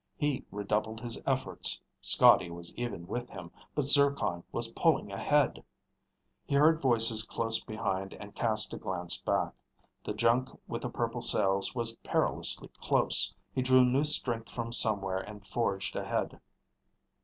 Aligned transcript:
He 0.17 0.43
redoubled 0.49 0.99
his 0.99 1.21
efforts. 1.27 1.79
Scotty 2.01 2.49
was 2.49 2.75
even 2.75 3.05
with 3.05 3.29
him, 3.29 3.51
but 3.75 3.85
Zircon 3.85 4.43
was 4.51 4.71
pulling 4.73 5.11
ahead. 5.11 5.63
He 6.43 6.55
heard 6.55 6.81
voices 6.81 7.21
close 7.21 7.63
behind 7.63 8.13
and 8.15 8.33
cast 8.33 8.73
a 8.73 8.77
glance 8.77 9.21
back. 9.21 9.53
The 10.03 10.13
junk 10.15 10.49
with 10.67 10.81
the 10.81 10.89
purple 10.89 11.21
sails 11.21 11.75
was 11.75 11.97
perilously 11.97 12.69
close. 12.79 13.35
He 13.53 13.61
drew 13.61 13.85
new 13.85 14.03
strength 14.03 14.49
from 14.49 14.71
somewhere 14.71 15.19
and 15.19 15.45
forged 15.45 15.95
ahead. 15.95 16.41